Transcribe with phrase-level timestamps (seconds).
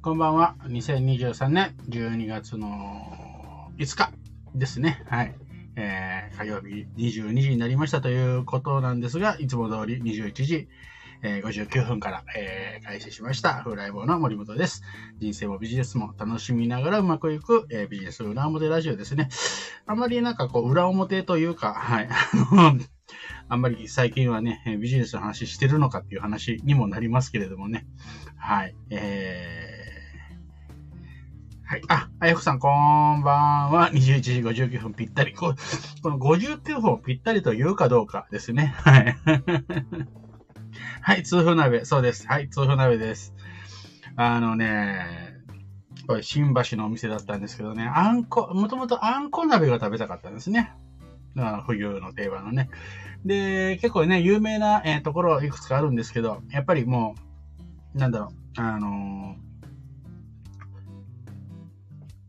[0.00, 0.54] こんばんは。
[0.68, 4.12] 2023年12月の5日
[4.54, 5.02] ですね。
[5.08, 5.34] はい。
[5.74, 10.68] えー、火曜日22時になりましたということなんですが、いつも通り21時、
[11.24, 13.60] えー、59分から、えー、開始しました。
[13.64, 14.82] 風来坊の森本です。
[15.18, 19.28] 人生もビジネスも楽しみながらうまくいく、えー、ビジネス裏表ラジオですね。
[19.84, 22.08] あまりなんかこう、裏表というか、はい。
[23.48, 27.86] あんまり最近はね、ビジネスの話してるのかっていう話にもなりますけれどもね。
[28.36, 28.76] はい。
[28.90, 29.67] えー、
[31.68, 31.82] はい。
[31.88, 33.90] あ、あやふさん、こんばんは。
[33.92, 35.34] 21時59分ぴったり。
[35.34, 35.54] こ
[36.02, 38.74] この59分ぴったりと言うかどうかですね。
[38.78, 39.16] はい。
[41.02, 41.84] はい、痛風鍋。
[41.84, 42.26] そうです。
[42.26, 43.34] はい、痛風鍋です。
[44.16, 45.34] あのね、
[46.06, 50.72] これ新橋のお店だったんですけどね、あんこ、もともとあんこ鍋が食べたかったんですね。
[51.66, 52.70] 冬の定番のね。
[53.26, 57.14] で、結構ね、有名な、えー、ところいくつかあるんですけど、やっぱりも
[57.94, 59.47] う、なんだろう、あのー、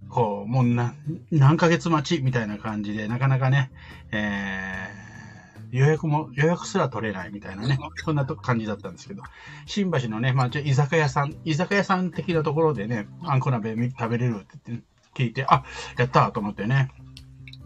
[0.10, 0.94] こう、もうな、
[1.32, 3.72] 何ヶ月待ちみたいな感じで、なかなかね、
[4.12, 9.22] えー、予約も、予約すら取れないみたいなね、そんな感じだったんですけど、
[9.66, 14.82] 新橋のね、まあ、居酒屋さん、居酒屋さん的なところでね、あんこ鍋食べれるって
[15.14, 15.64] 聞いて、あ、
[15.98, 16.90] やったと思ってね、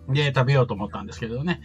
[0.10, 1.62] で、食べようと思ったんですけどね。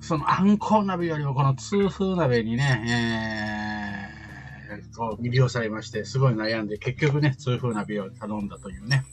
[0.00, 4.08] そのあんこ鍋よりもこの痛風鍋にね、
[4.68, 9.04] えー、こう魅了されまして、すごい悩んで、結局ね、痛風鍋を頼んだというね。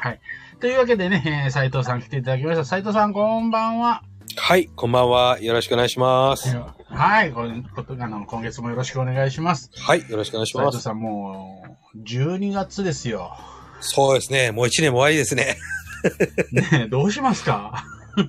[0.00, 0.20] はい。
[0.60, 2.64] というわけでね、えー、斉藤さん来ていただきました。
[2.64, 4.02] 斉藤さん、こんばんは。
[4.36, 5.38] はい、こんばんは。
[5.40, 6.56] よろしくお願いします。
[6.88, 9.70] はい、こあの今月もよろしくお願いします。
[9.74, 10.64] はい、よろしくお願いします。
[10.64, 13.36] 斉藤さん、もう、12月ですよ。
[13.80, 14.52] そうですね。
[14.52, 15.56] もう1年も終わりですね。
[16.52, 17.84] ねえ、どうしますか？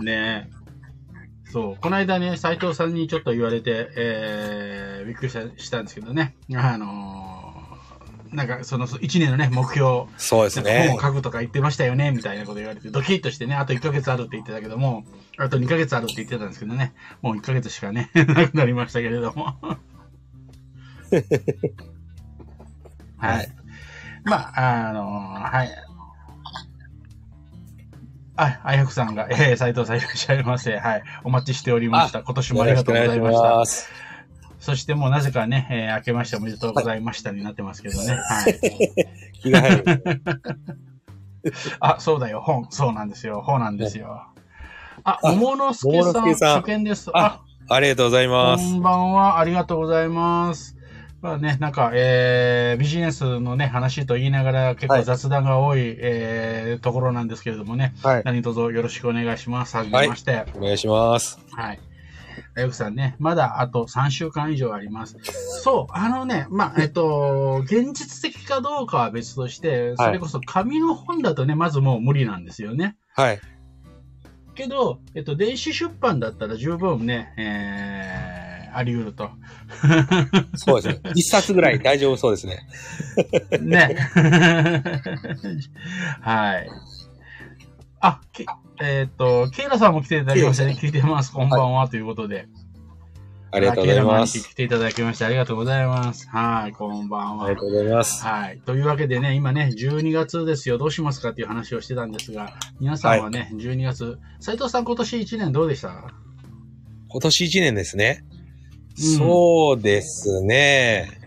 [0.00, 0.50] ねえ。
[1.52, 1.76] そう。
[1.80, 6.34] この間ね、斎藤さんにちょっと言われて、えー、びっくりしたしたんですけどね。
[6.54, 7.41] あのー、
[8.32, 10.04] なんか、その、1年のね、目標。
[10.16, 10.86] そうですね。
[10.88, 15.04] 本を書くとか言ってましたよね、みたいなこと言われて、ドキッとしてね、あと1ヶ月あるって言ってたけども、
[15.36, 19.56] あと2ヶ月あるって言ってたんですけどね、もう1ヶ月しかね、 なくなりましたけれども。
[23.18, 23.48] はい。
[24.24, 25.70] まあ、あのはい。
[28.36, 30.78] あ、あやくさんが、えー、斉藤さんいらっしゃいませ。
[30.78, 31.02] はい。
[31.22, 32.22] お待ちしておりました。
[32.22, 33.32] 今年もありがとうございま
[33.66, 34.11] した。
[34.62, 38.14] そしてもうなぜかね、えー、明けましておめでとうございましたになってますけどね。
[38.14, 38.60] はい。
[39.42, 40.22] 気が入る。
[41.80, 42.68] あ、そうだよ、本。
[42.70, 43.42] そうなんですよ。
[43.44, 44.22] 本なんですよ。
[45.02, 47.10] あ、桃之助さん、初見です。
[47.12, 48.64] あ、ありがとうございます。
[48.64, 49.40] こんばんは。
[49.40, 50.76] ありがとうございます。
[51.22, 59.76] まあね、なんか、えー、ビジネスのね、話と言いながら結構雑談が多い、はい、えー、ところなんですけれどもね、はい、何卒よろしくお願いします。
[59.76, 60.46] はじめまして、はい。
[60.56, 61.40] お願いします。
[61.50, 61.80] はい。
[62.56, 65.16] あゆくさんね、まだあと3週間以上あります。
[65.62, 72.96] そう、あのね、まあ、えっと、現実的かどうかは別として、それこそ紙の本だとね、まずもう無理なんですよね。
[73.14, 73.40] はい。
[74.54, 79.30] けど、えっと、電子出版だったら十分ね、えー、あり得ると。
[80.56, 81.08] そうですね。
[81.14, 82.66] 一冊ぐらい大丈夫そうですね。
[83.60, 83.96] ね。
[86.20, 86.68] はい。
[88.04, 88.44] あ、け
[88.80, 90.76] えっ、ー、と、ケイラさんも来ていただきましたね。
[90.78, 91.32] 聞いてます。
[91.32, 92.48] こんばんは、はい、ということで。
[93.52, 94.40] ありがとうございます。
[94.40, 96.28] 来ていただきましてありがとうございます。
[96.28, 97.44] はい、こんばんは。
[97.44, 98.24] ありがとうございます。
[98.24, 98.60] はい。
[98.66, 100.78] というわけでね、今ね、12月ですよ。
[100.78, 105.92] どうしますかっていう話をしてたんですが、皆さんはね、はい、12月、斉藤さん今年1年どうでした？
[107.08, 108.24] 今年1年ですね。
[108.96, 111.20] そうですね。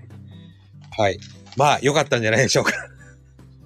[0.98, 1.20] はい。
[1.56, 2.74] まあ、良かったんじゃないでしょうか。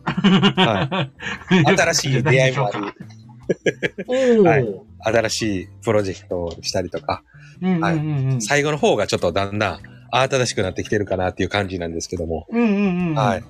[0.10, 1.10] は
[1.52, 7.24] い、新しい出会いもあり、はい、新しいプロジェクトをしたりとか、
[7.62, 9.80] はい、最後の方がちょっとだんだん
[10.12, 12.48] 慌ただしくなってきてるかなっていう感じなんですけども。
[12.50, 13.44] うんうんうん、はい。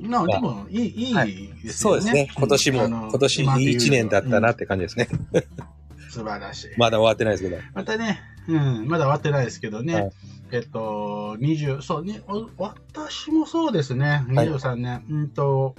[0.00, 2.28] なでも、いい、いいですね、はい、そうですね。
[2.34, 5.08] 今年も、今年いい一年だったなって感じですね。
[6.08, 6.68] 素晴らしい。
[6.78, 7.62] まだ終わってないですけど。
[7.74, 9.94] またね、うん、まだ終わってないですけどね。
[9.94, 10.12] はい、
[10.52, 12.20] えっと、20、そう、に
[12.56, 14.92] 私もそうですね、23年。
[14.94, 15.74] はい、うんと、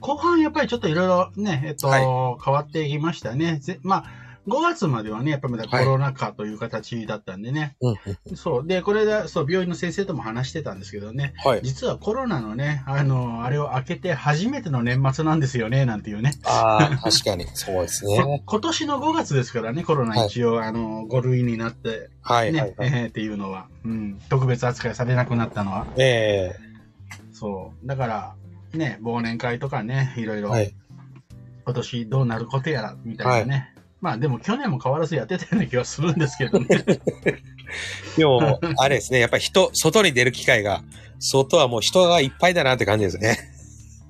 [0.00, 2.02] 後半やっぱりちょっといろいろね、えっと、はい、
[2.44, 3.60] 変わっていきましたね。
[3.82, 7.76] まあ、5月まではね、やっぱりまだコロナ禍という形だったんでね。
[7.80, 8.66] はい、そう。
[8.66, 11.34] で、これで、そう、病院の先生とも話してたんですけどね。
[11.44, 16.32] はい、実はコロナのね、あの、あれを開けて初めての年末なんですよね、なんていうね。
[16.44, 17.46] ああ、確かに。
[17.54, 18.42] そうですね。
[18.44, 22.52] 今年の5月ですからね、コロナ一応、はい、あの、5類になって、はい。
[22.52, 25.86] ね、はいはい、えー、っていうのは、うん、特別扱いされなくなったのは。
[25.96, 27.86] ええー、そう。
[27.86, 28.34] だから、
[28.74, 30.74] ね、忘年会とかね、いろいろ、はい、
[31.64, 33.71] 今年どうなることやら、みたいなね。
[34.02, 36.66] まあでも去年も変わらずやってたような気がするんですけどね。
[38.18, 40.82] でも、あれですね、やっぱり人、外に出る機会が、
[41.20, 43.38] 外はもう人がいっぱいだなって感じですね。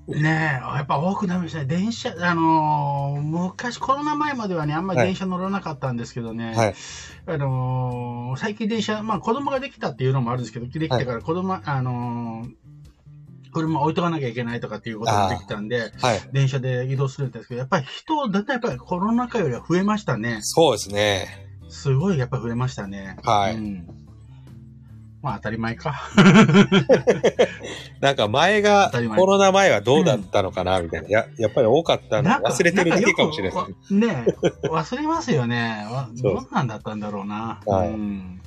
[0.08, 1.66] ねえ、やっぱ多くなりましたね。
[1.66, 6.74] 電車、あのー、昔コロナ前まではね、あんまり電車乗らなかったんですけどね、はい、
[7.26, 12.50] あのー、最近電車、まあ子供ができたっていうのもあるんですけど、できてから子供、はい、あのー、
[13.52, 20.38] 車置いとかなきゃいけないとかっていうことができたんで、はい、電車で移動するんですけど、やっぱり人、だんだんやっぱりコロナ禍よりは増えましたね。
[20.42, 21.28] そうですね。
[21.68, 23.16] すごいやっぱ増えましたね。
[23.22, 23.56] はい。
[23.56, 24.02] うん
[25.22, 25.94] まあ当たり前か。
[28.00, 31.08] なんか前が、コロナ前はどうだったのかな、みたいな。
[31.08, 33.94] や、やっぱり多かったの忘れてるだけかもしれない。
[33.94, 34.26] ね
[34.64, 35.86] 忘れますよね。
[36.20, 37.60] どんなんだったんだろうな。
[37.64, 38.40] はい、うん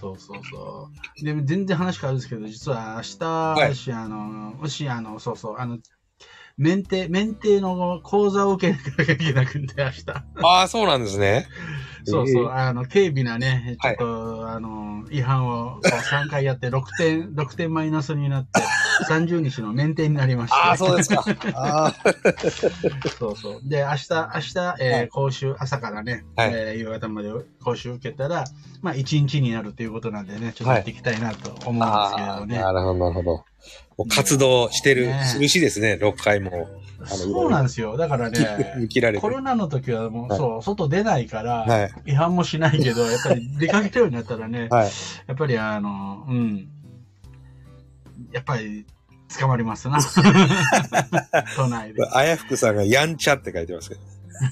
[0.00, 0.88] そうそうそ
[1.20, 1.24] う。
[1.24, 5.78] で、全然話変わるんですけど、実は明日、はい、あの、もし、あの、そうそう、あの、
[6.56, 10.04] 免停、免停の講座を受けなきゃいけなくて、明日。
[10.42, 11.46] ああ、そうなんですね。
[12.04, 18.50] そうそう、あの、軽微なね、ちょっと、はい、あの、違反を3回やって6点、6点マイナスになって、
[19.04, 20.56] 30日の免停になりました。
[20.56, 21.24] ああ、そうですか。
[23.18, 23.60] そうそう。
[23.64, 27.30] で、明日、明日、えー、講習、朝からね、はい、えー、夕方まで
[27.62, 28.44] 講習受けたら、
[28.82, 32.58] まあ、1日になるということなんでね、ちょっとやっていきたいなと思うんですけれどね。
[32.58, 33.44] なるほど、なるほど。
[34.08, 36.68] 活動してる、ね、るしですね、6回も。
[37.04, 37.96] そうなんですよ。
[37.96, 38.38] だからね、
[39.20, 44.90] コロナの時はもう、はい、そう、外出ないから、はい、違反もしないけど、やっぱり出かけたようになったらね、はい、
[45.26, 46.68] やっぱりあの、うん、
[48.32, 48.86] やっぱり
[49.38, 49.98] 捕まりますな。
[51.56, 52.06] 都内で。
[52.12, 54.00] あやふくさんがやんちゃって書いてますけど。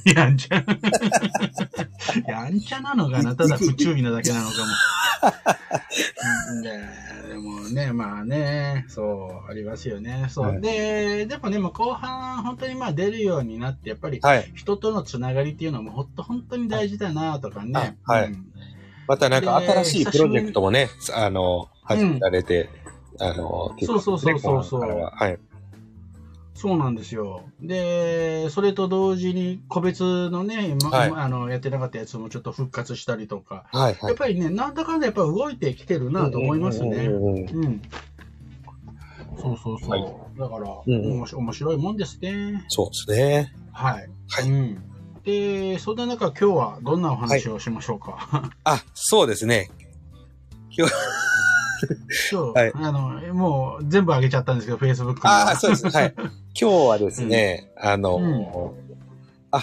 [0.05, 0.63] やんちゃ。
[2.27, 4.67] やんちゃなのかなただ不注意なだけなのかも。
[6.63, 6.81] で
[7.29, 10.27] でもね、まあね、そう、ありますよね。
[10.29, 10.47] そう。
[10.47, 14.21] はい、で、でもね、も後半、本当にまあ出るようになって、やっぱり、
[14.55, 17.99] 人とのつながりっていうのも、ほんと本当に大事だなとかね。
[18.05, 18.27] はい。
[18.27, 18.47] うん、
[19.07, 22.88] またなんか新しいプロジェクトもね、あの、始められて、うん、
[23.21, 24.81] あの、そうそうそうそうそう。
[24.81, 25.39] はい。
[26.55, 27.43] そうなんですよ。
[27.61, 37.07] で、それと同時に個別のね、はい、あのやってなかったやつもちょっと復活したりとか、はいはい、やっぱりね、なんだかんだやっぱ動いてきてるなと思いますね。
[37.07, 37.81] うん。
[39.41, 39.91] そうそうそう。
[39.91, 40.03] はい、
[40.37, 42.65] だから、うんうん、面白いもんですね。
[42.67, 43.55] そうですね。
[43.71, 44.11] はい。
[44.29, 44.51] はい。
[44.51, 44.83] うん、
[45.23, 48.11] で、そんな中、今日はどんなお話をしましょうか？
[48.13, 49.71] はい、あ、そうですね。
[50.77, 50.95] 今日
[52.31, 55.89] そう、はい、あの、もう全部上げちゃったんですけど、Facebook ああ、そうです。
[55.89, 56.15] はい。
[56.61, 58.47] 今日はですね、うん、あの、うん、
[59.51, 59.63] あ、あ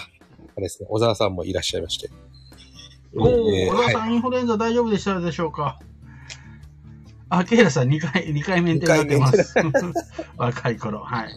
[0.56, 2.10] れですね、小沢さんもいらっしゃいまして。
[3.18, 5.18] おえー、小沢さん、はい、インフルエンザ大丈夫でした？
[5.20, 5.78] でしょうか？
[7.28, 9.54] あ、ケイラさん2回、2回免停になってます。
[10.36, 11.28] 若い頃、はい。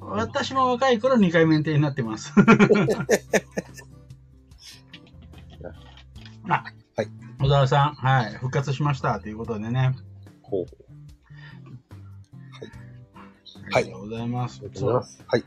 [0.00, 2.32] 私も若い頃2回免停になってます。
[6.48, 6.64] あ、
[6.96, 7.08] はい。
[7.40, 9.94] 小沢さん、はい、復活しましたということでね。
[10.48, 10.66] ほう。
[13.70, 13.84] はい。
[13.84, 14.60] ありがとうございます。
[14.60, 15.24] ありがとうございます。
[15.26, 15.44] はい。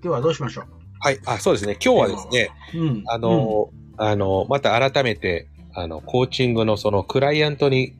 [0.00, 0.64] 今日はどうしましょう
[1.00, 1.20] はい。
[1.26, 1.76] あ、そうですね。
[1.84, 7.94] 今日はですね、うん、あの、うん、あの、また改めて、あの、コーチングのそのクライアントに、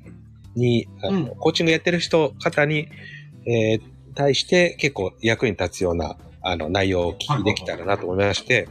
[0.56, 2.88] に、あの、うん、コーチングやってる人、方に、
[3.46, 3.82] えー、
[4.14, 8.68] 対して結構役に立つような、あの、内容を聞きできたらなと思いまして、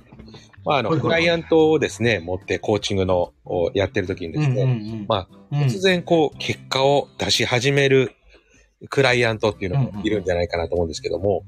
[0.68, 8.12] まあ、あの、クライアントをですね、持ってコーチングの、をやってる時にですね、まあ、突然こう、結果を出し始める
[8.90, 11.46] クライアントっていうのもいるんじゃないかなと思うんですけども、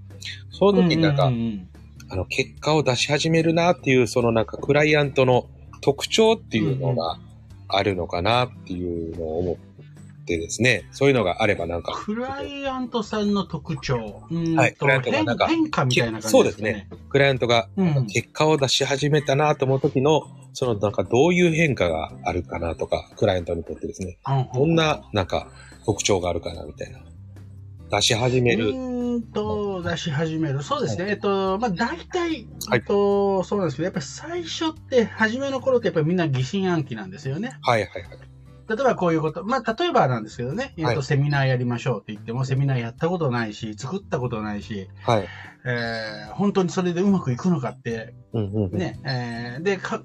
[0.52, 1.30] その時になんか、
[2.12, 5.48] あの、結果を出し始めるなっていう、そのなんかクライアントの
[5.82, 7.20] 特徴っていうのが
[7.68, 9.69] あるのかなっていうのを思っ
[10.30, 11.94] てですね、そういうのがあればなんか。
[12.06, 14.24] クライアントさんの特徴。
[14.56, 14.76] はい。
[14.76, 15.48] クライアントがなんか。
[15.48, 16.32] 変化みたいな感じですね。
[16.32, 16.90] そうですね。
[17.10, 17.68] クライアントが
[18.14, 20.22] 結果を出し始めたなと思う時の、
[20.54, 24.20] そのなんかどういう変化があるかなとか、クライアントにとってですね。
[24.54, 25.52] どんななんか
[25.86, 27.00] 特徴があるかなみたいな。
[27.92, 28.70] 出し始める。
[28.70, 30.62] うんと、出し始める。
[30.62, 31.04] そうですね。
[31.04, 37.58] はい、えっと、まあ、大体、えっと、そうなんですけど、やっぱり最初って、初めの頃ってやっぱりみんな疑心暗鬼なんですよね。
[37.62, 38.29] はいはいはい。
[38.70, 45.28] 例えばこういうこと、まあ、例えばなんですけどね、えっと、セミナーやりましょうって言っても、セミナーやったことないし、作ったことないし、はい。
[45.66, 50.04] えー、本当にそれでうまくいくのかって、うんうんうん、ね、えー、で、か、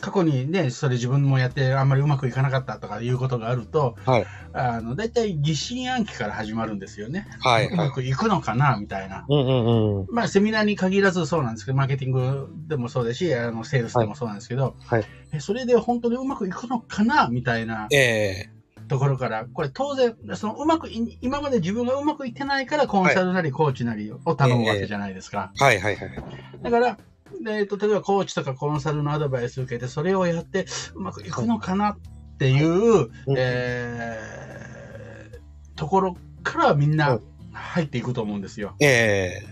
[0.00, 7.26] 過去にね、それ自分もやってあんまりうまくいかなかったとかいうことがあると、はい、あの、だいたい疑心暗鬼から始まるんですよね。
[7.40, 9.24] はい、うまくいくのかな、みたいな。
[9.28, 10.06] うんうんうん。
[10.10, 17.86] まあ、セミナーに限らずそうなんですけど、マーケティングでもそうですし、あの、セールスでもそうなんですけど、はい、えそれで本当にうまくいくのかな、みたいな。
[17.90, 18.54] ええー
[18.88, 20.88] ところから、これ当然、そのうまく、
[21.20, 25.52] 今まで自分がうまくいってないからコンサルなりコーチなりを頼むわけじゃないですか。
[25.58, 26.24] はい、はい、はいはい
[26.62, 26.98] だから、で、
[27.48, 31.98] えっと、例えばコーチとかコンサルのアドバイスを受けて、それをやってうまくいくのかなっ
[32.38, 37.20] ていう、えー、ところからみんな
[37.52, 38.74] 入っていくと思うんですよ。
[38.80, 39.46] ええ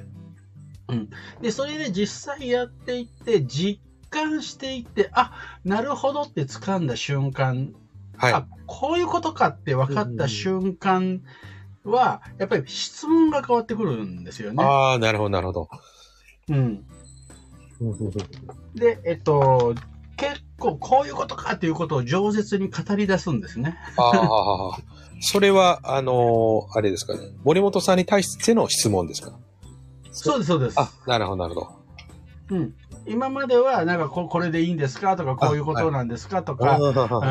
[0.88, 1.10] ー、うん。
[1.40, 5.32] で、それで実際やっていって、実感していって、あ、
[5.64, 7.72] なるほどって掴んだ瞬間、
[8.16, 11.22] はい、あ、こういうことかって分かった瞬間
[11.84, 14.62] は、やっぱり質問が変わってくるんですよね。
[14.62, 15.68] ああ、なるほど、なるほど。
[16.48, 16.84] うん。
[18.74, 19.74] で、えっと、
[20.16, 23.76] 結構こういうことかっていうことを饒舌に語り出すんですね。
[23.96, 24.10] あ
[24.74, 24.78] あ、
[25.20, 27.20] それは、あのー、あれですかね。
[27.44, 29.32] 森本さんに対しての質問ですか？
[30.12, 30.78] そうです、そうです。
[30.78, 32.56] あ、なるほど、なるほど。
[32.56, 32.74] うん。
[33.06, 35.16] 今までは、なんかこ、これでいいんですか？
[35.16, 36.42] とか、こういうことなんですか？
[36.42, 36.78] とか、あ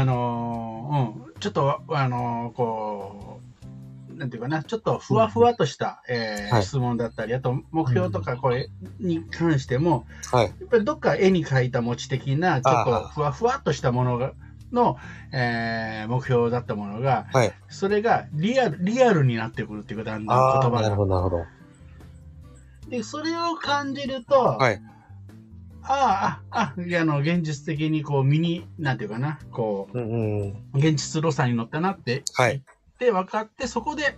[0.06, 3.41] のー、うん、ちょっと、あのー、こう、
[4.22, 14.34] なんていうかな、ちょっとふわふわとした、うん、えーはい、質問だったり、あと目標とかこれに関しても、はい、やっぱりどっか絵に描いた持ち的な、ちょっとふわふわっとしたものが、
[14.72, 14.98] の、
[15.32, 20.82] えー、目標だったものが、はい、それがリアル、リアルになってくるっていうか、だんだん言葉が。
[20.84, 21.46] なるほど、なるほど。
[22.90, 24.80] で、それを感じると、はい、
[25.82, 32.62] ああ、あ、あの、現実的にこう、身に、なんていうかな、こう、うんうん、現実路線に乗ったなって、はい。
[33.02, 34.16] で、分かって、そこで、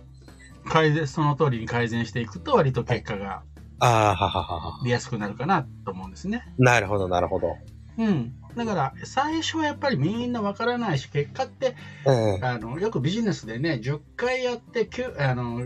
[0.66, 3.42] 改善、その通りに改善していくと、割と結果が、
[3.80, 4.80] ああ、ははは。
[4.84, 6.46] 出やすくなるかなと思うんですね。
[6.58, 7.56] なるほど、なるほど。
[7.96, 8.34] うん。
[8.54, 14.86] だから、最初はやっぱりみんなわからないし、結果って、えー、あの、よくビジネスでね、10回やって、
[15.18, 15.62] あの、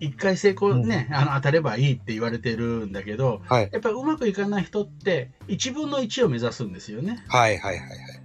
[0.00, 7.22] 1回成功ね、うん、あの当たればいいって言われてるんだけど、はい、やっぱりうまくいかない人って1分の1を目指すんですよね。
[7.28, 8.19] はいはいはいはい。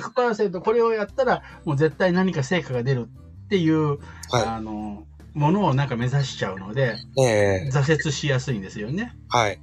[0.00, 3.08] 100%これをやったらもう絶対何か成果が出る
[3.44, 3.98] っていう、はい、
[4.46, 9.12] あのものをなんか目指しちゃうので、えー、挫折しやすいんですよね。
[9.28, 9.60] はい。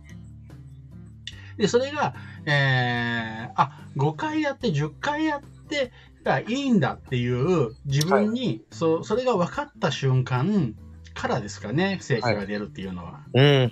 [1.58, 5.92] で、それが、えー、あ、5回やって10回やって
[6.24, 10.76] がいいんだっていう自分に、はい、そそれが分かった瞬間、
[11.20, 13.20] からですかね、成果が出るっていうのは。
[13.34, 13.70] うん。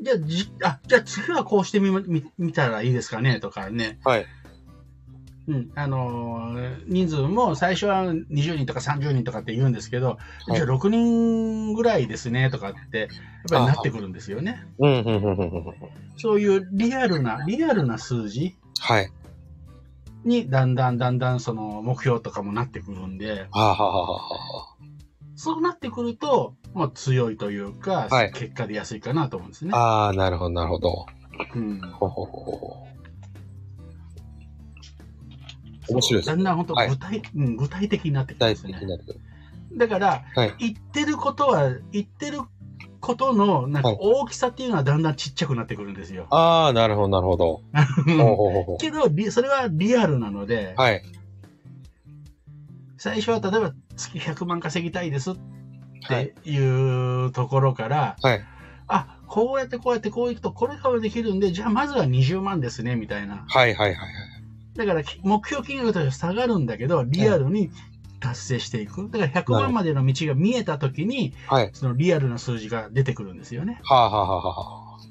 [0.00, 3.98] じゃあ、じあ、じゃあ次はこうしてみ、み、見たらいいですかねとかね。
[4.04, 4.26] はい。
[5.48, 10.18] うん、あのー、人数も最初は20人とか30人とかって言うんですけど、は
[10.50, 13.08] い、じゃあ6人ぐらいですねとかって、やっ
[13.50, 14.64] ぱりなってくるんですよね。
[14.78, 15.04] うん、
[16.16, 18.56] そういうリアルな、リアルな数字。
[18.78, 19.10] はい。
[20.24, 23.48] に、だんだんだんだんその目標とかもなってくるんで。
[25.34, 29.72] そうなってくると、まあ、強いというか、はい、結果出やすいかなと思うんですね。
[29.74, 31.06] ああ、なるほど、なるほど。
[31.54, 31.80] うん。
[31.80, 32.86] ほほほほ。
[35.88, 36.36] 面白いです、ね。
[36.36, 38.74] だんだん本当具体、はい、うん、具体的になってきますね。
[39.76, 42.40] だから、はい、言ってることは、言ってる
[43.00, 46.26] ことの、なんか大きさっていうのはだんだんちっちゃくなってくるんですよ。
[46.30, 47.62] ああ、なるほど、なるほど。
[48.80, 51.02] けど、それはリアルなので、はい。
[52.98, 55.36] 最初は例えば月100万稼ぎたいですっ
[56.08, 58.44] ていうところから、はい、
[58.86, 63.44] あ、こうやってこうやってこういくとこれからできるんで、じゃあまずは20万ですね、みたいな。
[63.48, 64.08] はいはいはい。
[64.74, 67.70] だから目標金額としては下がるんだけど、リアルに
[68.20, 69.10] 達成していく。
[69.10, 73.80] だから100万までの道が見えたときに、はい、そのリアルな数字が出てくるんですよね。
[73.84, 75.02] はあ、はあはあ、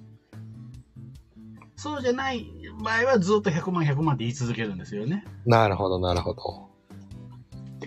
[1.76, 2.48] そうじゃない
[2.84, 5.26] 場合はずっと100万100万って言い続けるんですよね。
[5.46, 6.70] なるほど、なるほど。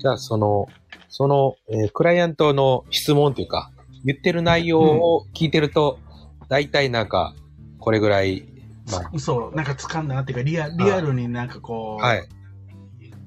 [0.00, 0.66] じゃあ、その、
[1.08, 3.70] その、えー、クライアントの質問というか、
[4.04, 5.98] 言ってる内容を聞いてると、
[6.48, 7.34] 大体なんか、
[7.78, 8.53] これぐらい、まあ、
[9.18, 12.28] そう、なんか掴んだなっていうか、リアリアルになんかこう、はい。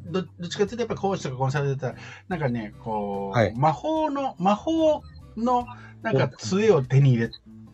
[0.09, 1.95] どどっちかっていうと、やっぱコーチとかコンサルだったら、
[2.29, 5.03] なんかね、こう、はい、魔法の、魔法
[5.35, 5.67] の、
[6.01, 7.31] なんか杖を手に入れ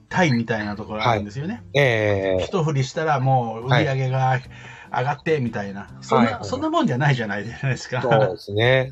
[0.09, 1.55] たいみたいなところあるんですよね。
[1.55, 4.43] はい、ええー、一振りしたらもう売り上げが、はい
[4.93, 8.01] 上がってみたいな、そんな、はい、そんなもんじゃないじゃないですか。
[8.01, 8.91] そうですね。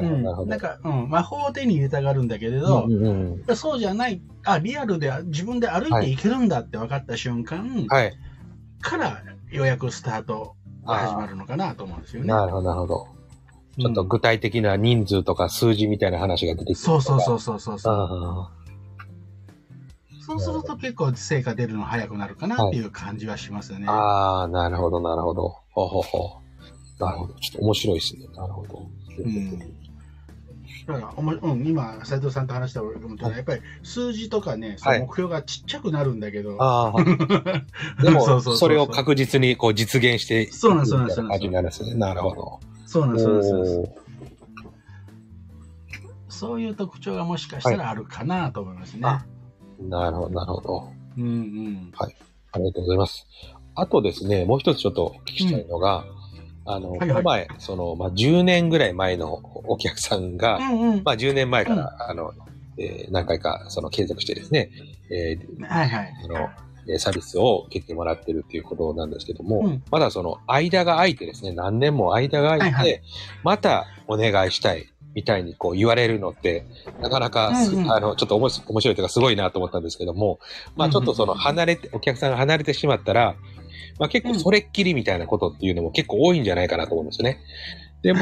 [0.00, 0.46] るほど。
[0.46, 8.12] なんか、うん、魔法を手に入れたがるんだけれど、うんうんうん、そうじゃない、あ、リアルで自分で歩いていけるんだって分かった瞬間、はい、
[8.80, 12.28] からようやくスタートが始まるのかなと思うんですよね。
[12.28, 13.06] なるほど、なるほど。
[13.78, 18.62] ちょっと具体的な人数とか数字みたいな話が出てきて、そうそうそうそうそうそう。
[20.24, 23.86] そうすると結構成果出るの早くなるかなっていう感じはしますね。
[23.86, 25.56] はい、ああ、なるほど、なるほど。
[25.70, 26.41] ほほほ。
[27.06, 27.34] なるほど。
[27.34, 28.26] ちょっと面白いですね。
[28.34, 28.86] なるほど。
[29.18, 29.58] うん。
[30.86, 36.58] だからおも、うん、今、斉藤さんと話したやっぱり数字とかね、その目標がちっちゃくなるんだけど。
[38.02, 41.22] でも、それを確実にこう実現してそうなんそうなんです。
[41.22, 41.94] 感じになるんですね。
[41.94, 42.60] なるほど。
[42.86, 44.02] そうなんそうなんです。
[46.28, 49.00] そういう特徴がもしかしたらあるかなと思いますね。
[49.80, 50.88] なるほど、なるほど。
[51.16, 51.92] うんうん。
[51.94, 52.16] はい。
[52.52, 53.26] ありがとうございます。
[53.74, 56.21] あとですね、もう一つちょっとお聞きしたいのが、うん、
[56.64, 62.32] あの、はいはい、この前、その、まあ、10年ぐらい前のお客さんが、うんうん、まあ、10年前から、うん、あの、
[62.78, 64.70] えー、何回か、その、継続してですね、
[65.10, 66.14] えー、はいはい。
[66.24, 66.50] あの、
[66.98, 73.02] サービスを受けてもらってるっていうことなんですけども、うん、まだその間が空いてですね、何年も間が空いて、はいはい、
[73.44, 76.66] またお願いしたいみたいにこう言われるのって、
[77.00, 80.40] なかなか、うんうん、あの、ちょっと面白いというかすごいなと思ったんですけども、
[80.76, 83.36] まあちょっとその離れて、お客さんが離れてしまったら、
[83.98, 87.40] まあ結構それっきりみたいなことっていうのも結構多いんじゃないかなと思うんですよね。
[88.02, 88.20] でも、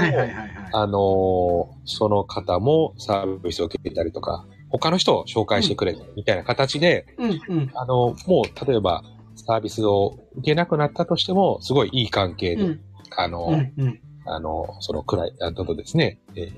[0.72, 9.02] あのー、その方もサービスを受けたりとか、他の人を紹介してくれみたいな形で、うんうん、あの、もう例えば
[9.36, 12.80] サービスを受けなくなったとしても、すごいいい関係で、うん、
[13.16, 16.52] あの、うんうん、あの、そのくらい、あとですね、え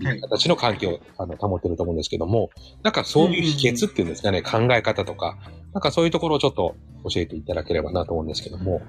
[0.00, 2.50] ー、いい形の関係をあの保ってると思うんですけども、
[2.82, 5.38] なんかそういう秘訣っていうんですかね、考え方とか、
[5.72, 8.82] なんかそういうところをちょっと教えていただければなと思うんですけども。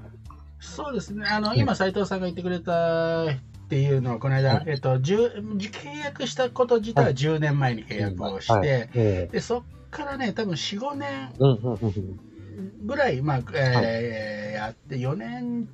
[0.60, 1.26] そうですね。
[1.26, 3.36] あの、今、斉藤さんが言ってくれたっ
[3.70, 12.20] ていうのは、この間、えっと、契約したこと自体は10年前に契約をして、でそっからね、多分4、5年
[12.86, 15.70] ぐらい、まあ、えーやって、4年、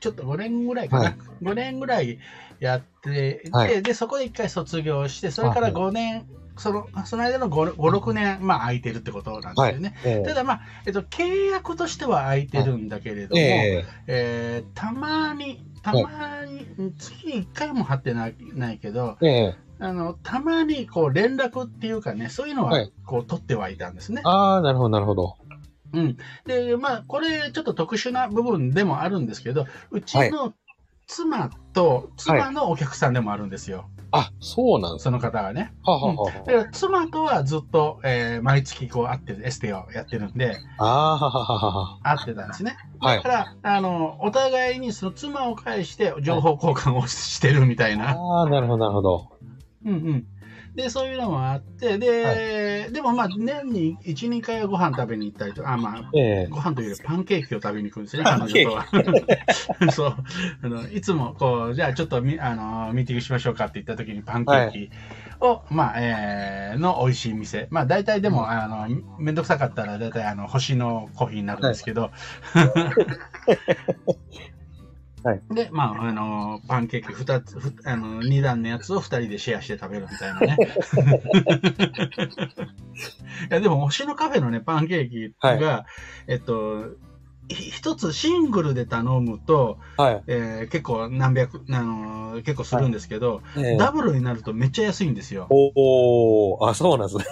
[0.00, 2.18] ちょっと5年ぐらいかな、はい、5年ぐらい
[2.60, 9.94] やってで、で、そこで1回卒業して、それから5年、そのその間の 5, 5、6年、まあ、空いてるってことなんですよね。
[10.02, 24.22] はいえー、ただ、まあえっと、契約としては空いてるんだけれども、えー、えー、たまに、たまに、月1回も貼ってないないけど、えあのたまにこう連絡っていうかね、そういうのはこう取ってはいたんですね。
[24.24, 25.36] ああ、なるほど、なるほど。
[25.92, 26.16] うん。
[26.46, 30.54] で、まあ、これちょっと特殊な部分でもあるんですけど、うちの
[31.06, 33.88] 妻と妻のお客さんでもあるんですよ。
[34.16, 35.72] あ、そうなんその方がね。
[35.82, 42.76] ははは、うん、だから妻とはずっと、えー、毎月こう会ってエステをやってるんで、あははは会ってたんですね。
[43.02, 48.12] だから、あの、お互いにその妻を介して情報交換をしてるみたいな。
[48.12, 49.28] ああ、なるほど、なるほど。
[49.84, 50.26] うんうん。
[50.74, 52.32] で、そういうのもあって、で、は
[52.88, 58.86] い、でもまあ、年に1、2回はご飯食べに行ったりとか、あまあ、えー、ご飯というよりパンケーキを食べに行くんですね、彼女とは。
[59.92, 60.16] そう。
[60.62, 64.90] あの、いつも、こう、じゃあちょっとみ、あの、ミーティングしましょうかって言った時にパンケーキ
[65.40, 67.68] を、はい、まあ、えー、の美味しい店。
[67.70, 72.10] まあ、大体でも、あの、めんどくさかったら、大体、あの、星のコーヒーになるんですけど、はい
[75.24, 80.58] はい、で、まあ、あの、パンケーキ二つ、ふあの、二段のやつを二人でシェアして食べるみたいなね。
[83.50, 85.86] いや、でも、推しのカフェのね、パンケーキが、は
[86.28, 86.90] い、えっと、
[87.48, 95.46] 一つシングルで頼むと、はい、えー、結構何百、あのー、結構するんですけど、はいえー、ダブルになるとめっちゃ安いんですよ。
[95.50, 97.24] おおあ、そうなんですね。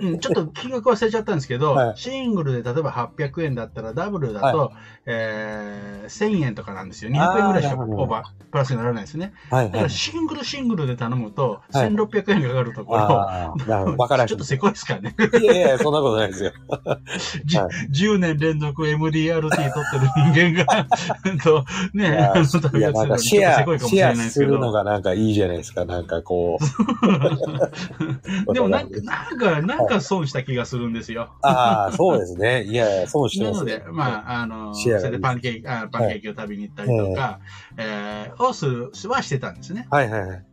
[0.00, 4.70] うん、ちょっと金額忘れちゃったんですけど、はい、シングルで例えば800円だったら、ダブルだと、はい、
[5.06, 7.10] えー、1000円とかなんですよ。
[7.10, 9.32] 200円ぐらいしかオーバー、プラスにならないですね。
[9.50, 13.54] はいはい、だからシングルシングルで頼むと、1600円かかるところ、は
[14.24, 15.14] い、ちょっとせこいですからね。
[15.40, 16.52] いやいや、そんなことないですよ。
[17.92, 18.88] 10年連続
[19.22, 20.86] MDRT 取ってる人間が
[21.42, 26.64] と、ね、あの、いや、なんかシェア、シェアするのがなんかいいじゃないですか、なんかこう。
[28.52, 31.30] でもなんか、なんか、なんか損した気がするんですよ。
[31.42, 32.64] ああ、そうですね。
[32.64, 33.72] いやいや、損してます、ね。
[33.72, 37.40] なので、まあ、あの、それでパンケーキ、あパンケーキを食べに行ったりとか、
[37.76, 39.86] えー、をする、はしてたんですね。
[39.90, 40.44] はいはいはい。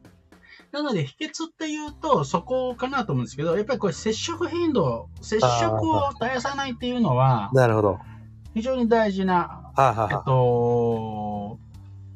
[0.72, 8.00] なので、秘訣っていうと、そこかなと思うんですけど、やっぱりこれ接触頻度、接触を絶やさないっていうのは、なるほど。
[8.54, 11.60] 非常に大事な、はあはあ、えっと、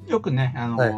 [0.08, 0.94] よくね、あの、はい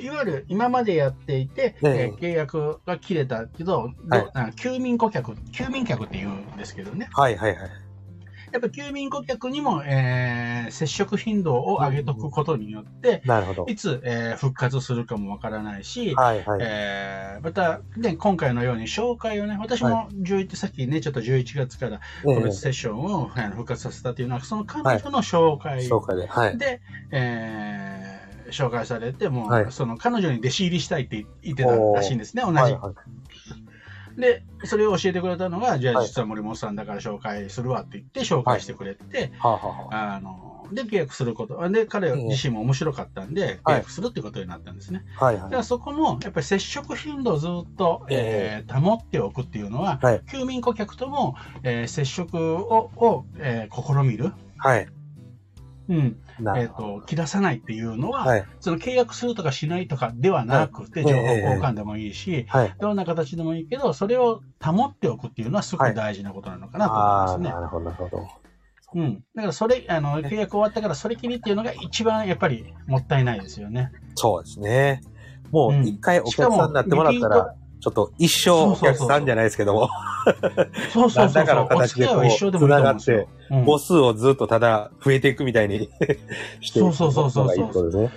[0.00, 7.08] いわゆる今までやっていて、えー、契約が切れたけど、はい、休眠顧客、休眠客って言うんですけどね。
[7.12, 7.70] はいはいはい。
[8.54, 13.66] やっぱ休眠顧客にも、えー、接触頻度を上げとくことによって、なるほど。
[13.66, 16.60] いつ、えー、復活するかもわからないし、はいはい。
[16.62, 32.56] えー、また、ね、今回のように紹介をね、私も11、はい、さっきね、ちょっと11月から個別セッションを、えー、復活させたというのは、その彼女の紹介で、紹介で、はい、でえー紹介されて、もう、はい、その彼女に弟子入りしたいって言ってたらしいんですね、同じ。
[32.58, 32.94] はいはい、
[34.16, 41.68] で、それを教えてくれたのが、じゃあ実は森本さんだから紹介するわって言って紹介してくれて、あの、で、契約すること。
[41.68, 45.04] で、彼自身も面白かったんで、契約するってことになったんですね。
[45.16, 54.32] はいはい、だそこも、やっぱり接触頻度をずっと、えー、保っておくっていうのは、はい、休眠顧客とも、えー、接触をを、えー、試みる。
[54.56, 54.88] はい。
[55.88, 56.16] うん。
[56.40, 67.50] えっ、ー、と、切らさないっていうのは、はい、その契約するとかしないとかではなくて、はい、情報交換でもいいし、はい、どんな形でもいいけど、それを保っておくっていうのはすごく大事なことなのかなと思いますね。
[67.50, 68.28] なるほど、なるほど。
[68.94, 69.24] うん。
[69.34, 73.90] だからそれ、あの、契約終わったからそれきりっていうのが一番やっぱりもったいないですよね。
[74.14, 75.02] そうですね。
[75.50, 79.90] もう一回お客さんになってもらったら、ちょっと一生お客さんじゃないですけども。
[80.90, 81.32] そうそうそう。
[81.34, 85.90] だから形でこう、繋がって、母数をずっとただ増えていくみたいに
[86.62, 88.10] していくのがいいことですね。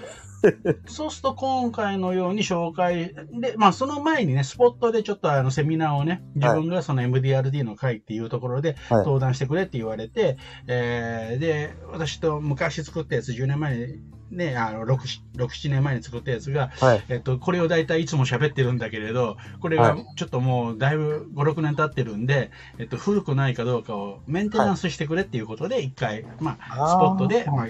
[0.88, 13.86] そうすると今回のように紹介で、まあその前にね、スポットでちょっとあのセミナーをね、自分がその MDRD の会っていうところで登壇してくれって言われて、はい、えー、で、私と昔作ったやつ10年前に
[14.31, 14.97] ね、あの、6、
[15.37, 27.67] 6、7年前に作ったやつが、はい、えっと、これを大体いつも喋ってるんだけれど、これがちょっともうだいぶ5、6年経ってるんで、えっと、古くないかどうかをメンテナンスしてくれっていうことで、一回、まあ、スポットで、まあ、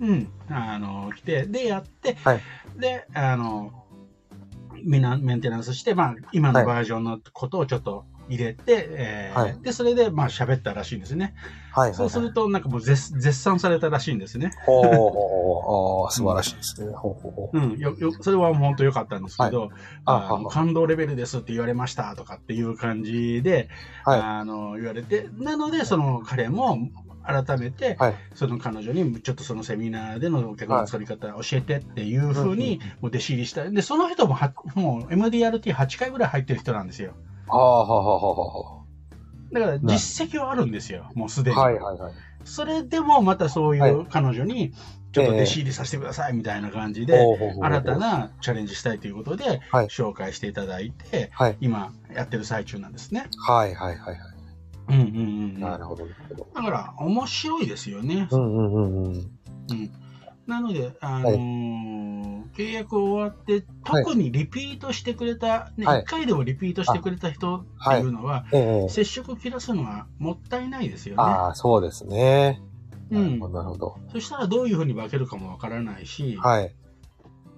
[0.00, 2.40] うん、あの、来て、で、やって、はい、
[2.78, 3.72] で、あの、
[4.84, 11.34] みんなメンテナンスして、まあ、今のバージョンのことをちょっと入れて、はい、えーはい、で、それで、まあ、喋ったらしいんですね。
[11.72, 14.52] はい、はい、そうすると、なんかもう絶絶賛されたらしいんですね。
[14.64, 16.92] ほうほうほう、素晴らしいですね。
[16.92, 17.58] ほうほうほう。
[17.58, 19.70] うん、よ、よ、それは本当良かったんですけど、はい、
[20.04, 23.68] あ感動レベルですって言われましたとかっていう感じで、
[24.04, 26.78] はい、あの、言われて、なので、その彼も、
[27.28, 33.70] 改めて、はい、その彼女にちょっとそのセミナーでのお客の作り方教えてっていうふうに、弟子入りした。
[33.70, 37.12] で、その人もは、もう MDRT8 回ぐらい入ってる人なんですよ。
[37.56, 41.56] はあ、はあはあはあ、だから実績はあるんですよ、もうすでに。
[41.56, 42.12] はいはいはい。
[42.44, 44.72] それでもまたそういう彼女に、
[45.12, 47.24] ちょっと弟子入りさせてくださいみたいな感じで、
[47.60, 53.26] 新たなチャレンジしたいということで、紹介していただいて、はい、今やってる最中なんですね。
[53.46, 54.18] はいはいはいはい。
[54.88, 55.04] うんうん
[55.56, 55.60] うん。
[55.60, 56.06] なるほど。
[56.54, 58.28] だから面白いですよね。
[58.30, 59.14] うんうんうんうん。
[59.14, 59.30] うん。
[60.46, 61.38] なので、あのーはい、
[62.58, 71.22] 契約終わって、特にリピートしてくれた、ね、はい、1回でもリピートしてくれた人っていうのは、はい、接触切らすのはもったいないですよね。
[71.22, 72.60] ああ、そうですね。
[73.12, 73.38] うん。
[73.38, 73.96] なるほど。
[74.12, 76.74] そしたらどういうふうに分けるかもわからないし、はい。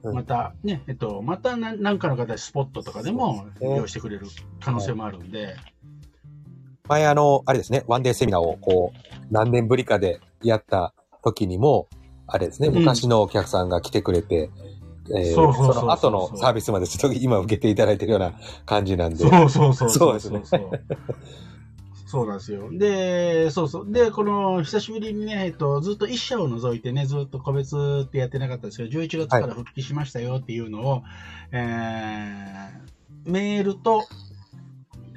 [0.02, 4.26] うん、またね、えっと、また何かの形、スポットとかでも利用してくれる
[4.62, 5.56] 可能性もあるんで。
[6.88, 11.88] 前あの、あれですね、ワンデーセミナーをこう、何年ぶりかでやった時にも、
[12.26, 14.50] あれですね、昔のお客さんが来てくれて、
[15.16, 18.32] えその後のサービスまでちょっと今受けていただいてるような
[18.66, 19.18] 感じなんで。
[19.18, 20.42] そうそうそうそうですね。
[22.10, 22.68] そうなんですよ。
[22.72, 23.92] で、そうそう。
[23.92, 31.02] で、この、久しぶりにね、えっと、ずっと一社を除いてね、ずっと個別ってやってなかったんですけど、11月から復帰しましたよっていうのを、はい、
[31.52, 34.02] えー、メールと、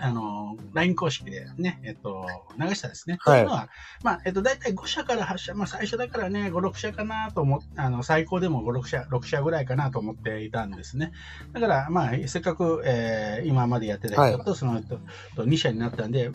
[0.04, 2.28] あの、LINE 公式でね、えっと、
[2.60, 3.18] 流したですね。
[3.22, 3.39] はい。
[3.39, 3.70] というのは、
[4.04, 11.13] まあ、えっと、大体5社から8社、まあ、最初だからね、5、6社かなと思っあの、最高でも5、6社、6社ぐらいかなと思っていたんですね。
[11.54, 15.00] だから、まあ、せっかく、えー、今までやってた人と、はい、その人
[15.38, 16.32] と2社になったんで、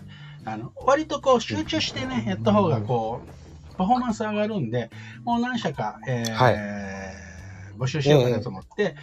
[0.46, 4.88] あの、割とこう、集中してね、やった方が、こう、パフォーマンス上がるんで、
[5.24, 8.96] もう何社か、えー、はい、募集しようかなと思って、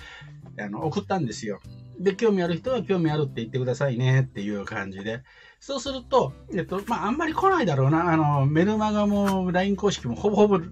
[0.58, 1.62] えー、あの、送ったんですよ。
[2.00, 5.24] で、興味ある人は興味あるって言ってくださいねっていう感じで。
[5.60, 8.12] そうすると、えっと、まあ、あんまり来ないだろうな。
[8.12, 10.68] あの、メルマガも LINE 公式もほぼほぼ流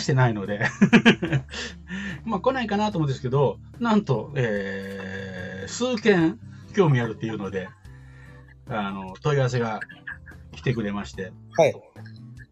[0.00, 0.60] してないので
[2.24, 6.38] まあ、来ないかなと思うんですけど、なんと、えー、数件
[6.74, 7.68] 興味あるっていうので、
[8.68, 9.80] あの、問い合わせが
[10.52, 11.32] 来てくれまして。
[11.56, 11.74] はい。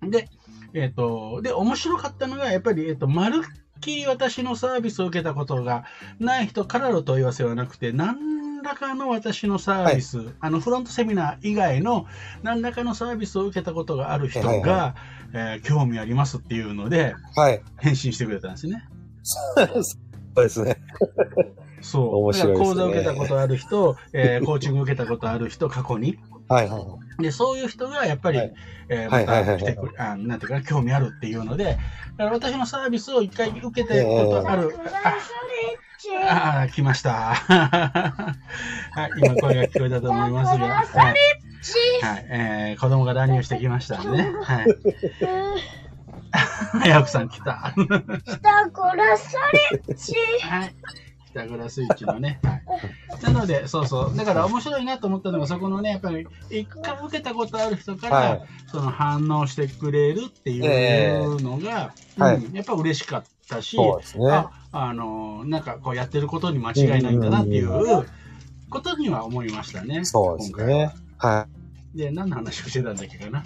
[0.02, 0.28] で、
[0.74, 3.42] えっ、と、で、面白かったのが、やっぱり、えっ、と、まる
[3.80, 5.84] きり私のサービスを受けたことが
[6.18, 12.06] ない人からの問い合わせはなくて、何らかの私のサービス、はい、あのフロントセミナー以外の
[12.42, 14.94] 何らかのサービスを受けたことがある人が、はいはい、
[15.34, 18.84] えー、興味ありますっていうので、はい、返信してくれたんですね。
[19.22, 19.62] そ
[20.36, 20.76] うですね。
[21.80, 22.16] そう。
[22.16, 26.18] 面白い、ね、講座を受けたことある人、えー、コーチング受けたことある人、過去に。
[26.48, 27.22] はいはい。
[27.22, 28.54] で、そういう人がやっぱり、はい、
[28.88, 31.78] えー、また来てくれ、あなんていうか、興味あるっていうので、
[32.18, 34.74] 私のサービスを一回受けたことある。
[36.28, 37.34] ああ、来ました。
[37.34, 38.36] は
[39.08, 40.66] い、今声が聞こえたと思いますが。
[40.84, 41.14] はい、
[42.02, 44.32] はい、えー、子供が乱入してきましたね。
[44.42, 44.66] はい。
[46.80, 47.72] 早くさん来た。
[47.74, 49.38] 来た、こらさ
[49.72, 50.14] れっち。
[50.42, 50.74] はい。
[51.36, 52.40] ピタゴラスイッチのね。
[53.22, 54.16] なので、そうそう。
[54.16, 68.06] だから面白いなと思ったのが、そこのね、やっぱり、一回受けたことある人から、はい、その反応してくれるっていうのが、えー、うん、やっぱ嬉しかったし、そうですね、あ、あの、なんかこうやってることに間違いないんだなっていう
[68.70, 70.04] ことには思いましたね。
[70.06, 70.90] そうですね。
[71.18, 71.46] は
[71.94, 71.98] い。
[71.98, 73.42] で、何の話をしてたんだっけかな。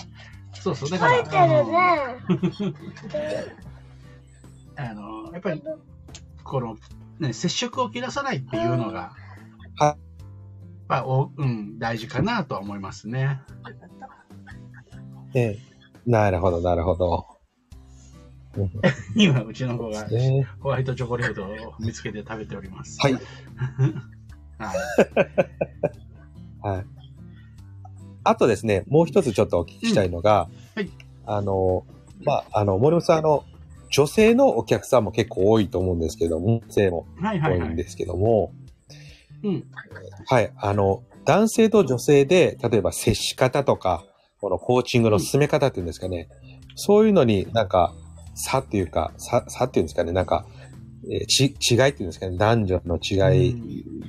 [0.54, 1.16] そうそう、だから。
[1.16, 1.46] 書いてる
[2.68, 2.74] ね。
[4.76, 5.62] あの、やっぱり、
[6.44, 6.76] この、
[7.20, 9.12] ね、接触を切らさないっていうのが、
[9.76, 9.96] は
[10.88, 13.40] まあ、お、うん、大事かなとは思いますね。
[15.34, 15.58] ええ。
[16.06, 17.26] なるほど、なるほど。
[19.14, 20.08] 今、うちの子が
[20.60, 22.98] ホワイトチョコレートを見つけて食べております。
[23.00, 23.12] はい。
[24.58, 24.78] はい。
[26.68, 26.86] はい。
[28.24, 30.90] あとですね、もう一つちょっとお聞きしたいのが、うんはい
[31.26, 31.84] あの、
[32.24, 33.44] まあ、あの、森本さん、あの、
[33.90, 37.06] 女性のお客さんも結構多いと思うんですけども、女性も。
[37.20, 38.52] 多いんですけども、
[39.42, 39.64] うん。
[40.26, 44.04] はい、あの、男性と女性で、例えば接し方とか、
[44.40, 46.28] このコーチングの進め方っていうんですかね、
[46.76, 47.92] そういうのになんか、
[48.34, 50.46] 差っていうか、差、差っていうんですかね、なんか、
[51.10, 53.54] えーち、違いっていうんですかね、男女の違い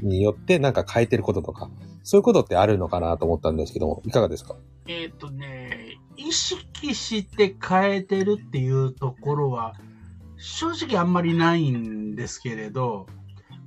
[0.01, 1.69] によってなんか変えてることとか、
[2.03, 4.55] そういうことってあるのかなと思ったんですけども、いかがですか？
[4.87, 5.80] えっ、とね、
[6.27, 9.75] 意識して変えてるっていうところは、
[10.37, 13.07] 正直あんまりないんですけれど、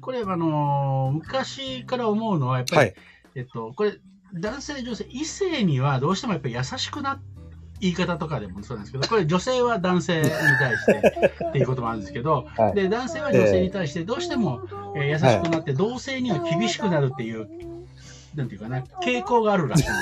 [0.00, 2.94] これ、あのー昔から思うのは、やっぱり、はい。
[3.36, 3.94] えっと、これ、
[4.34, 7.20] 男性、女性、異性にはどうしてもやっぱり優しくな、
[7.80, 14.60] 言い方とかでもそうなんですけど、これ女性は男性に対してっていうこともあるんですけど、 はいで、男性は女性に対してどうしても、
[14.96, 17.48] えー優しくなって、同性には厳しくなるっていう、
[18.34, 19.92] なんていうかな、傾向があるらしいんで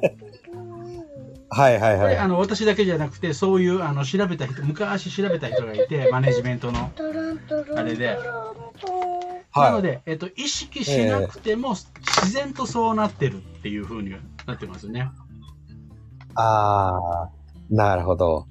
[0.00, 0.16] すね。
[1.54, 2.00] はいはいはい。
[2.00, 6.90] これあの私だけじゃなくて、そういうあの調べた人、昔調べた人がいて、マネジメントの。
[7.76, 8.18] あれで
[9.54, 9.82] なのはい。
[9.82, 14.10] で、えっと、意識しなくても、自然とそうなってるっていうふうに
[14.46, 15.08] なってますね。
[16.34, 16.92] あ
[17.26, 17.30] あ、
[17.70, 18.48] なるほど。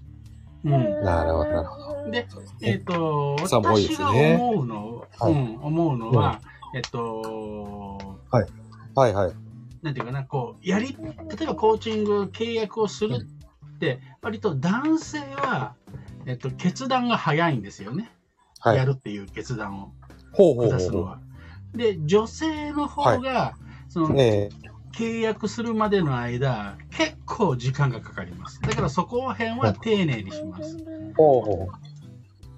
[0.64, 1.04] うん。
[1.04, 2.12] なるほど、なるほど。
[2.12, 2.28] で、
[2.62, 6.40] えっと、私が思うの、はいうん、思うのは、
[6.74, 8.18] えっと、
[8.96, 9.43] はいはい。
[9.84, 13.28] なんていうかな、こう、やり、例えばコーチング、契約をする
[13.76, 15.76] って、割と男性は、
[16.26, 18.10] えっと、決断が早いんですよね。
[18.60, 18.78] はい。
[18.78, 19.92] やるっていう決断を
[20.32, 20.80] ほうほうほう。
[20.80, 21.20] 下すのは。
[21.74, 23.56] で、女性の方が、
[23.90, 28.62] その、ええ契約するまでの間、結構時間がかかります。
[28.62, 30.78] だからそこら辺は丁寧にします。
[31.18, 31.68] ほうほ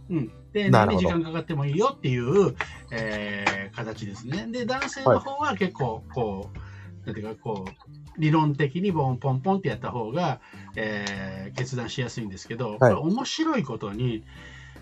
[0.09, 0.31] うん。
[0.51, 2.53] 丁なるほど寧に時間かかってもいいよっていう、
[2.91, 4.47] えー形ですね。
[4.49, 6.57] で、男性の方は結構、こう、
[7.05, 10.39] なんていうか、こう、理論的にボンポンポンってやった方が、
[10.75, 14.23] えー決断しやすいんですけど、これ面白いことに、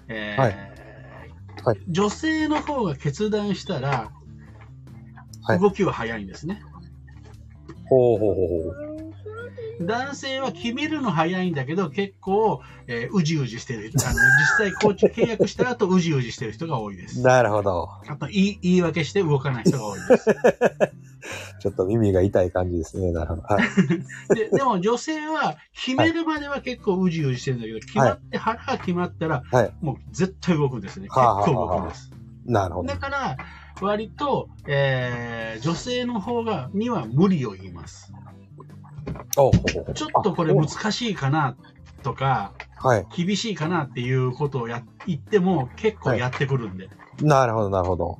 [0.08, 0.52] えーはい
[1.64, 4.12] はい女性の方が決断したら、
[5.44, 6.62] はい動きは早いんですね。
[7.70, 7.88] う。
[7.90, 8.93] ほうほうほうほう。
[9.82, 17.22] 男性は決めるの早いんだけど、結構、えーうじうじしてる人、あの実際コーチ契約した後、うじうじしてる人が多いです。
[17.22, 17.90] なるほど。
[18.08, 20.26] あと言い、言い訳して動かない人が多いです。
[21.60, 23.12] ちょっと耳が痛い感じですね。
[23.12, 23.42] なるほど。
[23.44, 23.68] はい。
[24.36, 31.08] ででも女性は決めるまでは結構うじうじしてるんだけど、決まって、腹が決まったら、はいもう絶対動くんですね。
[31.08, 32.12] 結構動くんです。
[32.46, 32.98] なるほどだ。
[32.98, 33.38] から、
[33.82, 38.12] 割と、えー女性の方が、には無理を言います。
[39.96, 41.56] ちょっとこれ難しいかな、
[42.04, 43.26] とか、はい。
[43.26, 46.90] 厳しいかなっていうことをや言っても結構やってくるんで。
[47.22, 48.18] なるほど、なるほど。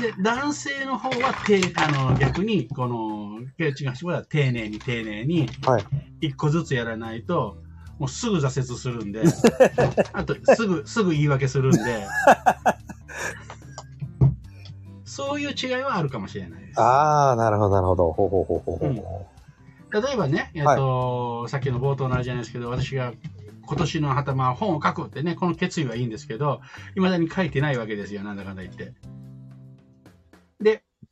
[0.00, 5.84] で、男性の方はてあの逆に、この、ケイチがは丁寧に丁寧に、はい。
[6.20, 7.56] 一個ずつやらないと、
[7.98, 9.24] もうすぐ挫折するんで、
[10.12, 12.06] あと、すぐ、すぐ言い訳するんで、
[15.04, 16.80] そういう違いはあるかもしれないです。
[16.80, 18.12] ああ、なるほど、なるほど。
[18.12, 18.88] ほうほうほうほうほう。
[18.88, 19.39] うん
[19.92, 23.12] 例えばね、えっと、さっきの冒頭のあれじゃないですけど、私が
[23.62, 26.60] 今年の頭本を書くってね、この決意はいいんですけど、
[26.94, 28.92] 未だに書いてないわけですよ、なんだかんだ言って。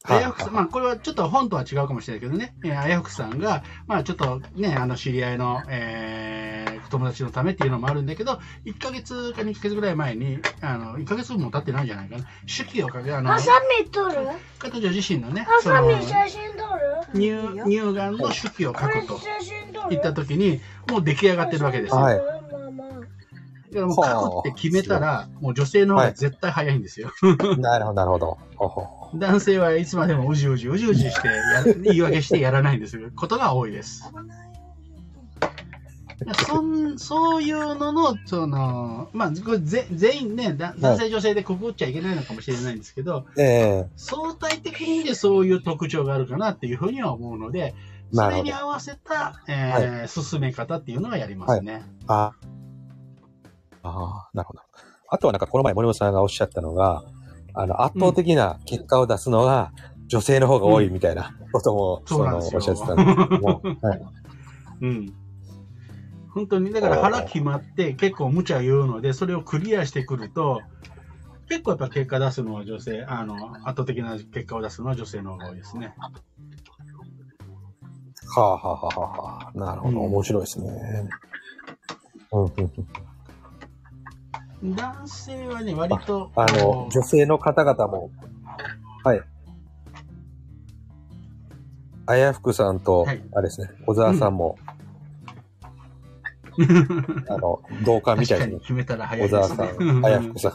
[0.09, 14.27] で、あはいやふくさん、まあ、これはちょっと本とは違うかもしれないけどね、えーあやふくさんが、まあ、ちょっとね、あの、知り合いの、えー友達のためっていうのもあるんだけど、1ヶ月か2ヶ月ぐらい前に、あの、1ヶ月も経ってないんじゃないかな、手記を書け、あの、ハサミ取る？
[14.59, 16.64] 彼女自身のね、ハそのサミ写真撮
[17.12, 17.53] る？
[17.61, 19.88] 乳乳がんの手記を書くと写真撮る？
[19.90, 22.01] 言った時に、もう出来上がってるわけですよ。
[22.01, 22.16] はい。
[22.16, 24.03] だからもう書
[24.42, 27.11] くって決めたら、もう女性の方が絶対早いんですよ。
[27.59, 28.38] なるほど、なるほど。
[28.57, 33.11] ほうほう男性はいつまでもうじうじうじうじしてやる、言い訳してやらないんですよ。
[33.14, 34.11] ことが多いです。
[36.47, 47.75] そんそういうのの、その、まあ、これぜ全員ね、だ男性女性でくくっちゃいけないのかもしれないんですけど、ええ相対的にでそういう特徴があるかなっていうふうには思うので、
[48.12, 48.29] そ。
[48.29, 51.83] れに合わせた、えー進め方っていうのはやりますね。
[52.09, 52.33] あ
[53.83, 54.61] あー、なるほど。
[55.11, 57.05] あとはなんかこの前森本さんがおっしゃったのが、
[57.61, 59.73] あの、圧倒的な結果を出すのが
[60.07, 64.01] 女性の方が多いみたいなことも、そうなんですよおっしゃってたんですけども、はい。
[64.83, 65.14] うん。
[66.33, 70.62] 本当に、だから腹決まって結構無茶言うので、それをクリアしてくると、
[71.49, 75.94] 結構やっぱ結果出すのは女性、あの、圧倒的な結果を出すのは女性の方が多いですね。
[78.37, 79.59] はあはあはあはあ。
[79.59, 81.11] なるほど、面白いですね。
[82.31, 82.71] うんうんうん、
[84.62, 86.31] 男性はね、割と。
[86.35, 88.11] あの、女性の方々も、
[89.05, 89.23] はい。
[92.07, 94.57] あやふくさんと、はい、あれですね、小沢さんも、
[96.57, 98.59] うん、あの、同感みたいですね。
[98.61, 99.38] 決めたら早いね。
[99.38, 100.53] 小沢さん、あやふくさん。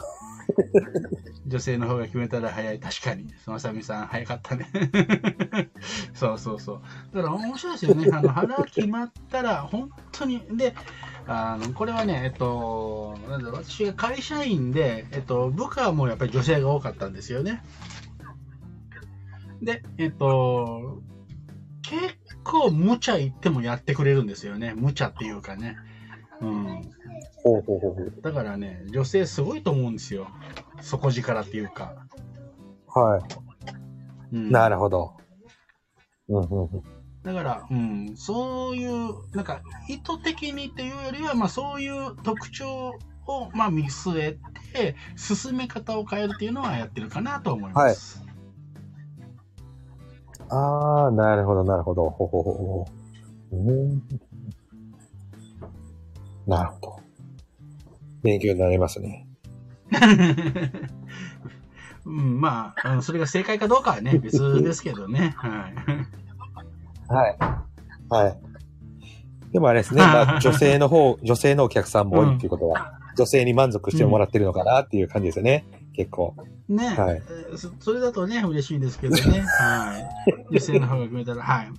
[1.45, 2.79] 女性の方が決めたら早い。
[2.79, 3.33] 確かに。
[3.45, 4.67] まさみさん、早かったね。
[6.13, 6.81] そうそうそう。
[7.15, 8.09] だから面白いですよね。
[8.11, 10.41] あの、腹決まったら、本当に。
[10.55, 10.73] で、
[11.27, 17.63] あの、これはね、えっと、なんだろう、私が会社員で、えっと、部下もやっぱり女性が多かったんですよね。
[19.61, 21.01] で、えっと、
[21.83, 24.73] 結構無茶言ってもやってくれるんですよね。
[24.75, 25.77] 無茶っていうかね。
[26.41, 26.81] うん。
[27.43, 30.27] ほうほうほうだからね、女性すごいと思うんですよ。
[30.81, 31.93] 底力っていうか。
[32.87, 34.35] はい。
[34.35, 35.13] うん、なるほど。
[36.29, 36.83] うんうんうん。
[37.23, 44.37] だから、うん、そういう、なんか、意図的にっていうよりは、まあそういう特徴を、まあ見据え
[44.73, 48.19] て、進め方を変えるっていうのはやってるかなと思います。
[48.19, 48.33] はい。
[50.49, 52.09] ああ、なるほど、なるほど。
[52.09, 52.85] ほほほほ。
[53.51, 54.03] うん。
[56.47, 56.99] なるほど。
[58.21, 59.27] 勉強になりますね。
[62.05, 65.33] うん、まあ、それが正解かどうかはね、別ですけどね。
[65.37, 67.13] はい。
[67.13, 67.37] はい。
[68.09, 68.39] はい。
[69.51, 76.35] でもあれですね、まあ、 女性の方、女性のお客さんも多いっていうことは、うん、女性に満足してもらってるのかなっていう感じですよね、うん、結構。
[76.67, 77.21] ね、はい
[77.55, 79.41] そ、それだとね、嬉しいんですけどね。
[79.41, 80.45] はい。
[80.51, 81.71] 女性の方が決めたら、はい。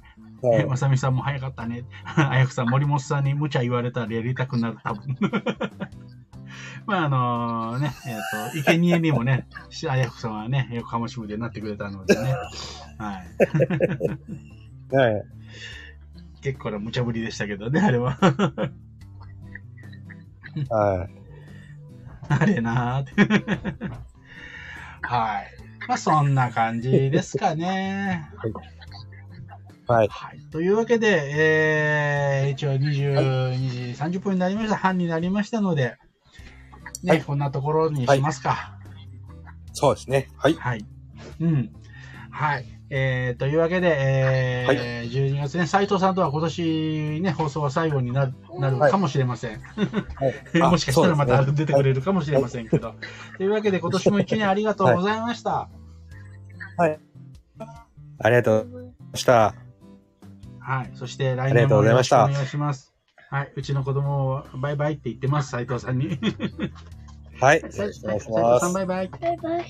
[0.49, 1.85] はい、まさみさんも早かったね。
[2.05, 5.17] あやくさん、森本さんに無茶言われたらやりたくなる、多分。
[6.87, 9.49] まあ、あのー、ね、えっ、ー、と、生贄にもね、
[9.89, 12.35] あやくさんはね、横浜支部でなってくれたのでね。
[12.99, 13.27] はい。
[14.95, 15.25] はい。
[16.43, 18.19] 結構な無茶ぶりでしたけどね、あれは。
[20.69, 21.11] はい。
[22.29, 23.13] あれなーって。
[25.03, 25.55] はい。
[25.89, 28.31] まあ、そんな感じですかね。
[28.37, 28.53] はい。
[29.87, 30.09] はい。
[30.51, 34.77] というわけで、えー、一応22時30分になりました。
[34.77, 35.97] 半になりましたので、
[37.03, 38.51] ね、はい、こんなところにしますか。
[38.51, 40.29] はい、そうですね。
[40.37, 40.55] はい。
[40.55, 40.87] はい。
[41.41, 41.73] うん。
[42.31, 42.65] はい。
[42.91, 49.61] えー、というわけで、えー、はい、12月ね、斉藤さんとは今年ね、放送は最後になるなるかもしれません。
[49.61, 49.83] は
[50.55, 52.95] い もしかしたらまた出てくれるかもしれませんけど。
[53.37, 55.69] というわけで、今年も一年ありがとうございました。
[56.77, 56.99] はい。
[58.19, 59.64] ありがとうございました。
[60.65, 60.91] はい。
[60.95, 62.95] そして来年もよろしくお願いします。
[63.31, 63.53] はい。
[63.55, 66.19] うちの子供をバイバイって言ってます、斉藤さんに。
[67.41, 67.61] はい。
[67.71, 69.09] 斉藤さんバイバイ。
[69.09, 69.65] バイバイ。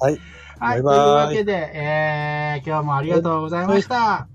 [0.00, 0.18] はい。
[0.58, 0.74] はい。
[0.74, 4.26] というわけで、えー、今日もありがとうございました。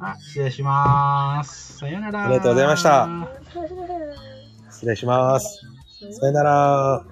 [0.00, 1.78] あ、失礼します。
[1.78, 2.24] さよなら。
[2.24, 3.08] ありがとうございました。
[4.70, 5.60] 失礼します。
[6.20, 7.04] さよなら。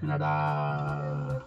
[0.00, 1.42] さよなら。